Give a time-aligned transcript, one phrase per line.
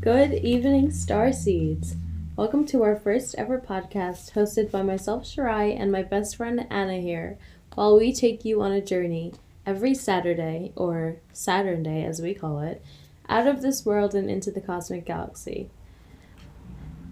[0.00, 1.96] Good evening, star seeds.
[2.36, 6.98] Welcome to our first ever podcast hosted by myself, Shirai, and my best friend Anna
[7.00, 7.36] here,
[7.74, 9.32] while we take you on a journey
[9.66, 12.80] every Saturday, or Saturn Day as we call it,
[13.28, 15.68] out of this world and into the cosmic galaxy.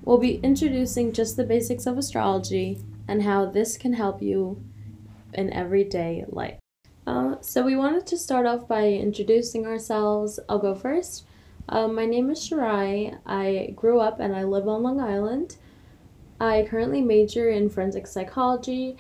[0.05, 2.79] We'll be introducing just the basics of astrology
[3.09, 4.63] and how this can help you
[5.35, 6.61] in everyday life.
[7.05, 10.39] Uh, so, we wanted to start off by introducing ourselves.
[10.49, 11.26] I'll go first.
[11.69, 13.19] Um, my name is Shirai.
[13.27, 15.57] I grew up and I live on Long Island.
[16.41, 18.97] I currently major in forensic psychology,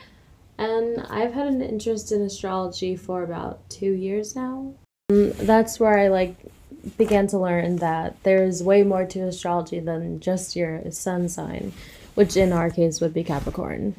[0.58, 4.74] and I've had an interest in astrology for about two years now.
[5.10, 6.36] Um, that's where I like
[6.96, 11.72] began to learn that there's way more to astrology than just your sun sign,
[12.14, 13.94] which in our case would be Capricorn.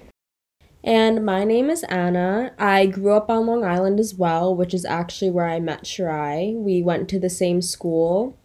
[0.83, 2.53] And my name is Anna.
[2.57, 6.55] I grew up on Long Island as well, which is actually where I met Shirai.
[6.55, 8.37] We went to the same school.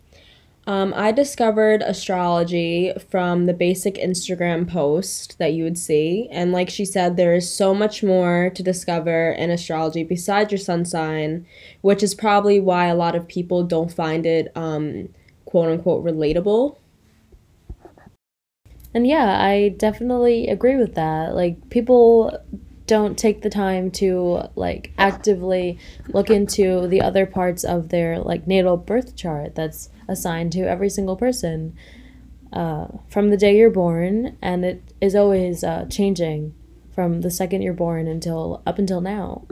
[0.65, 6.29] Um, I discovered astrology from the basic Instagram post that you would see.
[6.30, 10.59] And like she said, there is so much more to discover in astrology besides your
[10.59, 11.46] sun sign,
[11.80, 15.09] which is probably why a lot of people don't find it um,
[15.46, 16.77] quote unquote relatable
[18.95, 21.35] and yeah, I definitely agree with that.
[21.35, 22.38] Like people
[22.87, 28.47] don't take the time to like actively look into the other parts of their like
[28.47, 31.74] natal birth chart that's assigned to every single person
[32.52, 36.55] uh, from the day you're born and it is always uh, changing
[36.95, 39.46] from the second you're born until up until now.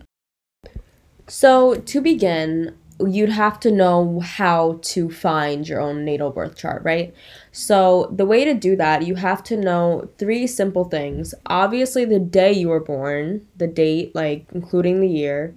[1.26, 6.82] So to begin you'd have to know how to find your own natal birth chart,
[6.84, 7.14] right?
[7.52, 11.34] So, the way to do that, you have to know three simple things.
[11.46, 15.54] Obviously, the day you were born, the date, like including the year,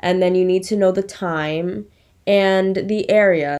[0.00, 1.86] and then you need to know the time
[2.26, 3.58] and the area.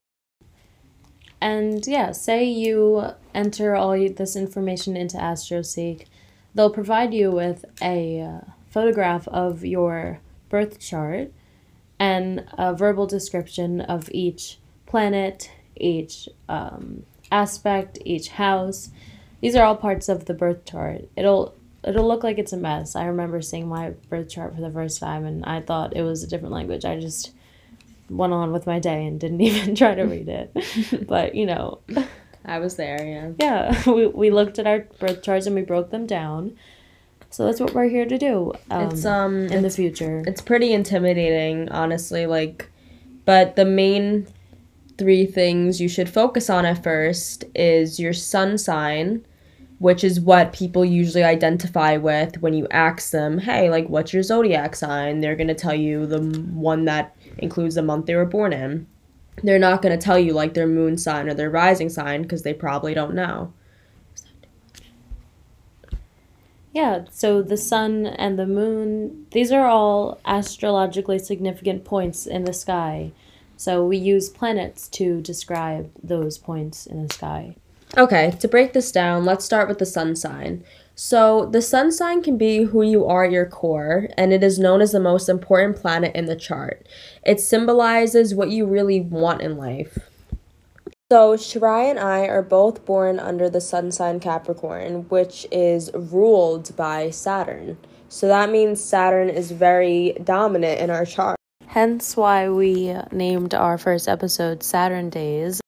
[1.40, 6.06] And yeah, say you enter all this information into AstroSeek,
[6.54, 8.40] they'll provide you with a uh,
[8.70, 11.32] photograph of your birth chart
[11.98, 18.90] and a verbal description of each planet, each um, aspect, each house.
[19.40, 21.08] These are all parts of the birth chart.
[21.16, 21.54] It'll
[21.86, 22.96] it'll look like it's a mess.
[22.96, 26.22] I remember seeing my birth chart for the first time and I thought it was
[26.22, 26.84] a different language.
[26.84, 27.32] I just
[28.08, 31.06] went on with my day and didn't even try to read it.
[31.06, 31.80] but, you know,
[32.44, 33.32] I was there, yeah.
[33.38, 36.56] Yeah, we, we looked at our birth charts and we broke them down
[37.34, 38.52] so that's what we're here to do.
[38.70, 40.22] Um, it's um in the future.
[40.24, 42.26] It's pretty intimidating, honestly.
[42.26, 42.70] Like,
[43.24, 44.28] but the main
[44.98, 49.26] three things you should focus on at first is your sun sign,
[49.80, 54.22] which is what people usually identify with when you ask them, "Hey, like, what's your
[54.22, 56.20] zodiac sign?" They're gonna tell you the
[56.54, 58.86] one that includes the month they were born in.
[59.42, 62.54] They're not gonna tell you like their moon sign or their rising sign because they
[62.54, 63.52] probably don't know.
[66.74, 72.52] Yeah, so the sun and the moon, these are all astrologically significant points in the
[72.52, 73.12] sky.
[73.56, 77.54] So we use planets to describe those points in the sky.
[77.96, 80.64] Okay, to break this down, let's start with the sun sign.
[80.96, 84.60] So, the sun sign can be who you are at your core, and it is
[84.60, 86.86] known as the most important planet in the chart.
[87.24, 89.98] It symbolizes what you really want in life.
[91.12, 96.74] So, Shirai and I are both born under the sun sign Capricorn, which is ruled
[96.76, 97.76] by Saturn.
[98.08, 101.36] So that means Saturn is very dominant in our chart.
[101.66, 105.60] Hence why we named our first episode Saturn Days.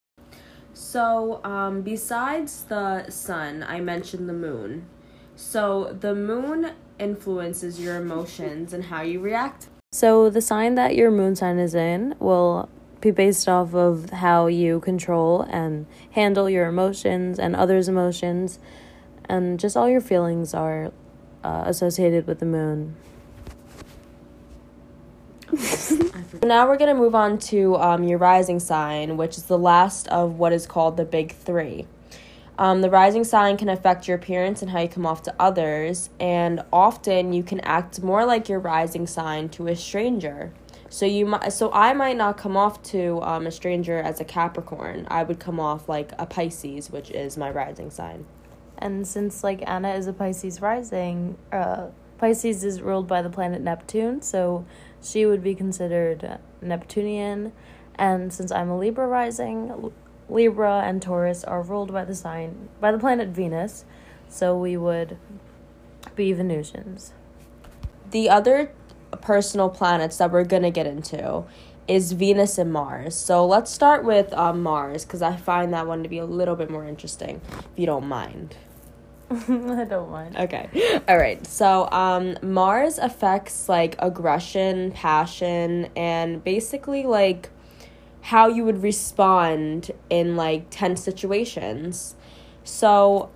[0.72, 4.86] So, um, besides the sun, I mentioned the moon.
[5.34, 9.66] So, the moon influences your emotions and how you react.
[9.92, 12.70] So, the sign that your moon sign is in will
[13.00, 18.58] be based off of how you control and handle your emotions and others' emotions,
[19.28, 20.92] and just all your feelings are
[21.44, 22.96] uh, associated with the moon.
[26.42, 30.08] now we're going to move on to um, your rising sign, which is the last
[30.08, 31.86] of what is called the big three.
[32.58, 36.08] Um, the rising sign can affect your appearance and how you come off to others,
[36.18, 40.52] and often you can act more like your rising sign to a stranger.
[40.96, 44.24] So you might, so I might not come off to um, a stranger as a
[44.24, 45.06] Capricorn.
[45.10, 48.24] I would come off like a Pisces, which is my rising sign.
[48.78, 53.60] And since like Anna is a Pisces rising, uh, Pisces is ruled by the planet
[53.60, 54.64] Neptune, so
[55.02, 57.52] she would be considered Neptunian.
[57.96, 59.92] And since I'm a Libra rising,
[60.30, 63.84] Libra and Taurus are ruled by the sign by the planet Venus,
[64.30, 65.18] so we would
[66.14, 67.12] be Venusians.
[68.12, 68.70] The other
[69.20, 71.44] personal planets that we're going to get into
[71.88, 73.14] is Venus and Mars.
[73.14, 76.56] So let's start with um, Mars because I find that one to be a little
[76.56, 78.56] bit more interesting, if you don't mind.
[79.30, 80.36] I don't mind.
[80.36, 81.00] Okay.
[81.08, 81.44] All right.
[81.46, 87.50] So, um, Mars affects like aggression, passion, and basically like
[88.22, 92.14] how you would respond in like tense situations.
[92.62, 93.30] So,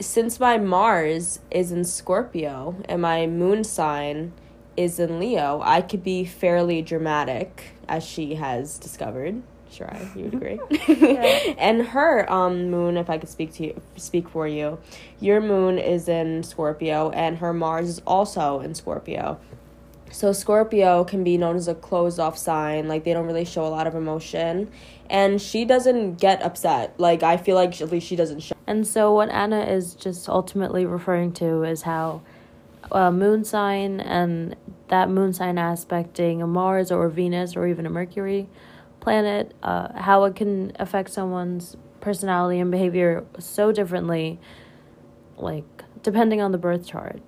[0.00, 4.32] since my Mars is in Scorpio and my moon sign
[4.76, 9.42] is in Leo, I could be fairly dramatic, as she has discovered.
[9.70, 10.60] Sure, I, you would agree.
[10.88, 11.54] Yeah.
[11.58, 14.78] and her um moon, if I could speak to you, speak for you,
[15.20, 19.38] your moon is in Scorpio, and her Mars is also in Scorpio.
[20.12, 23.66] So Scorpio can be known as a closed off sign, like they don't really show
[23.66, 24.70] a lot of emotion,
[25.10, 26.94] and she doesn't get upset.
[26.98, 28.56] Like I feel like at least she doesn't show.
[28.66, 32.22] And so, what Anna is just ultimately referring to is how
[32.90, 34.56] a moon sign and
[34.88, 38.48] that moon sign aspecting a Mars or Venus or even a Mercury
[39.00, 44.38] planet, uh, how it can affect someone's personality and behavior so differently,
[45.36, 45.64] like
[46.02, 47.20] depending on the birth chart.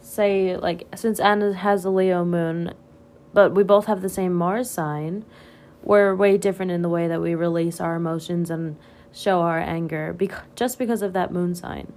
[0.00, 2.74] Say, like, since Anna has a Leo moon,
[3.32, 5.24] but we both have the same Mars sign,
[5.82, 8.76] we're way different in the way that we release our emotions and
[9.12, 11.92] show our anger bec- just because of that moon sign.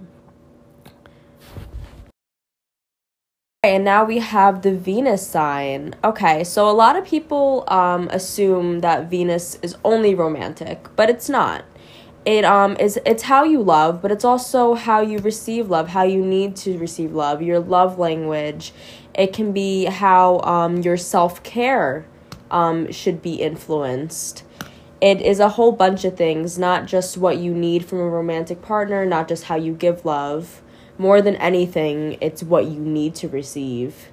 [3.64, 5.94] And now we have the Venus sign.
[6.04, 11.28] Okay, so a lot of people um, assume that Venus is only romantic, but it's
[11.28, 11.64] not.
[12.26, 16.04] It um is it's how you love, but it's also how you receive love, how
[16.04, 18.72] you need to receive love, your love language.
[19.14, 22.06] It can be how um your self care
[22.50, 24.42] um should be influenced.
[25.02, 28.62] It is a whole bunch of things, not just what you need from a romantic
[28.62, 30.62] partner, not just how you give love
[30.98, 34.08] more than anything, it's what you need to receive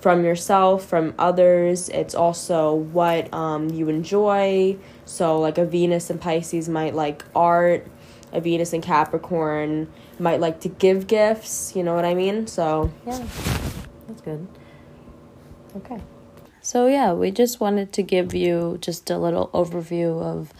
[0.00, 1.88] from yourself, from others.
[1.88, 4.76] It's also what um, you enjoy.
[5.04, 7.86] So, like a Venus and Pisces might like art,
[8.32, 11.74] a Venus and Capricorn might like to give gifts.
[11.74, 12.46] You know what I mean?
[12.46, 13.24] So, Yeah,
[14.08, 14.46] that's good.
[15.76, 16.00] Okay.
[16.60, 20.52] So, yeah, we just wanted to give you just a little overview of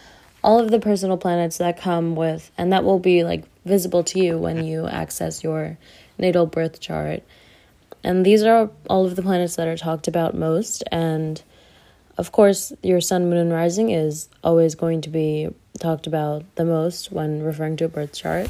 [0.43, 4.19] all of the personal planets that come with, and that will be like visible to
[4.19, 5.77] you when you access your
[6.17, 7.23] natal birth chart.
[8.03, 10.83] And these are all of the planets that are talked about most.
[10.91, 11.41] And
[12.17, 15.49] of course, your sun, moon, and rising is always going to be
[15.79, 18.49] talked about the most when referring to a birth chart.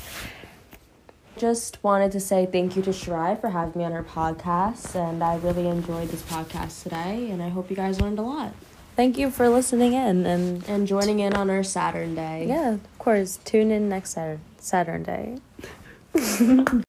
[1.37, 4.95] just wanted to say thank you to Shirai for having me on her podcast.
[4.95, 7.29] And I really enjoyed this podcast today.
[7.29, 8.53] And I hope you guys learned a lot.
[8.95, 12.45] Thank you for listening in and And joining in on our Saturn day.
[12.47, 13.37] Yeah, of course.
[13.45, 14.41] Tune in next Saturday.
[14.67, 15.37] Saturday.